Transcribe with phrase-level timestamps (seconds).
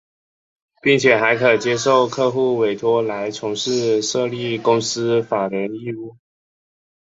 [0.81, 6.17] 并且还可接受客户委托来从事设立公司法人业务。